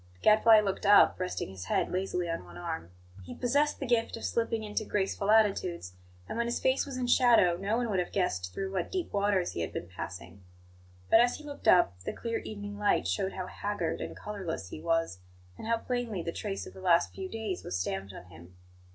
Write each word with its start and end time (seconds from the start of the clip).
The 0.15 0.19
Gadfly 0.23 0.61
looked 0.61 0.87
up, 0.87 1.19
resting 1.19 1.49
his 1.49 1.65
head 1.65 1.91
lazily 1.91 2.27
on 2.27 2.43
one 2.43 2.57
arm. 2.57 2.89
He 3.23 3.35
possessed 3.35 3.79
the 3.79 3.85
gift 3.85 4.17
of 4.17 4.25
slipping 4.25 4.63
into 4.63 4.83
graceful 4.83 5.29
attitudes; 5.29 5.93
and 6.27 6.39
when 6.39 6.47
his 6.47 6.59
face 6.59 6.87
was 6.87 6.97
in 6.97 7.05
shadow 7.05 7.55
no 7.55 7.77
one 7.77 7.87
would 7.91 7.99
have 7.99 8.11
guessed 8.11 8.51
through 8.51 8.71
what 8.73 8.91
deep 8.91 9.13
waters 9.13 9.51
he 9.51 9.61
had 9.61 9.71
been 9.71 9.87
passing. 9.87 10.43
But, 11.11 11.19
as 11.21 11.35
he 11.35 11.43
looked 11.43 11.67
up, 11.67 11.99
the 11.99 12.13
clear 12.13 12.39
evening 12.39 12.79
light 12.79 13.07
showed 13.07 13.33
how 13.33 13.45
haggard 13.45 14.01
and 14.01 14.17
colourless 14.17 14.69
he 14.69 14.81
was, 14.81 15.19
and 15.55 15.67
how 15.67 15.77
plainly 15.77 16.23
the 16.23 16.31
trace 16.31 16.65
of 16.65 16.73
the 16.73 16.81
last 16.81 17.13
few 17.13 17.29
days 17.29 17.63
was 17.63 17.77
stamped 17.79 18.11
on 18.11 18.25
him. 18.25 18.55